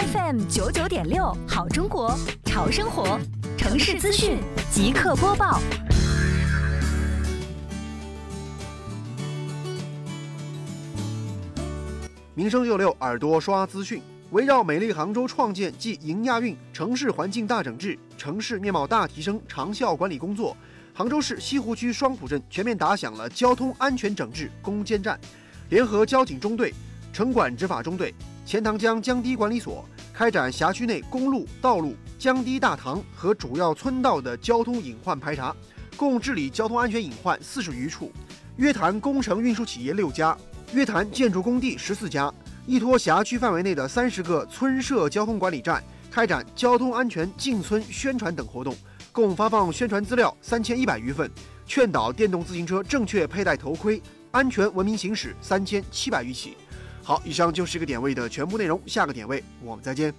[0.00, 3.20] FM 九九点六，好中国，潮生活，
[3.58, 4.38] 城市资讯
[4.72, 5.60] 即刻播报。
[12.34, 14.00] 民生六六耳朵刷资讯，
[14.30, 20.56] 围绕美丽杭州创建暨迎亚运城市环境大整治、城市面貌大提升长效管理工作，
[20.94, 25.20] 杭州市西湖区双浦镇全面打响了交通安全整治攻坚战，
[25.68, 26.72] 联合交警中队、
[27.12, 28.14] 城管执法中队、
[28.50, 35.54] 钱塘江江堤管理所，开展辖区内公路、道路、江堤大塘和主要村道的交通隐患排查，
[35.96, 38.10] 共治理交通安全隐患四十余处，
[38.56, 40.36] 约谈工程运输企业六家。
[40.72, 42.28] 约谈建筑工地十四家，
[42.66, 48.76] 依托辖区范围内的三十个村社交通管理站，开展交通安全进村宣传等活动，
[49.12, 51.30] 共发放宣传资料三千一百余份，
[51.66, 56.56] 劝导电动自行车正确佩戴头盔，安全文明行驶三千七百余起。
[57.02, 60.14] 好，以上就是这个点位的全部内容，下个点位我们再见。